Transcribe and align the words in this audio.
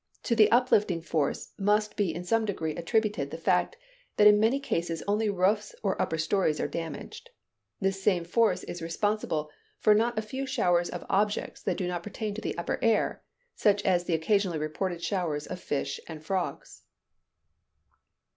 To 0.23 0.35
the 0.35 0.49
uplifting 0.49 0.99
force 0.99 1.53
must 1.59 1.95
be 1.95 2.11
in 2.11 2.23
some 2.23 2.43
degree 2.43 2.73
attributed 2.75 3.29
the 3.29 3.37
fact 3.37 3.77
that 4.17 4.25
in 4.25 4.39
many 4.39 4.59
cases 4.59 5.03
only 5.07 5.29
roofs 5.29 5.75
or 5.83 6.01
upper 6.01 6.17
stories 6.17 6.59
are 6.59 6.67
damaged. 6.67 7.29
This 7.79 8.01
same 8.01 8.23
force 8.23 8.63
is 8.63 8.81
responsible 8.81 9.51
for 9.77 9.93
not 9.93 10.17
a 10.17 10.23
few 10.23 10.47
showers 10.47 10.89
of 10.89 11.05
objects 11.07 11.61
that 11.61 11.77
do 11.77 11.87
not 11.87 12.01
pertain 12.01 12.33
to 12.33 12.41
the 12.41 12.57
upper 12.57 12.79
air: 12.81 13.21
such 13.53 13.83
as 13.85 14.05
the 14.05 14.15
occasionally 14.15 14.57
reported 14.57 15.03
showers 15.03 15.45
of 15.45 15.59
fish 15.59 15.99
and 16.07 16.25
frogs. 16.25 16.81